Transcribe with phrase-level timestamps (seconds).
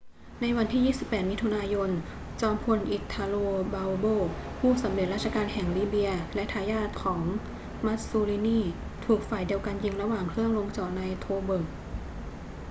[0.41, 1.89] ในวันที่ 28 มิถุนายน
[2.41, 4.15] จอมพล italo balbo
[4.59, 7.21] ผู้สำเร็จราชการแห่งลิเบียและทายาทของ
[7.85, 8.59] mussolini
[9.05, 11.65] ถูกฝ่ายเดียวกันยิงระหว่างเครื่องลงจอดใน tobruk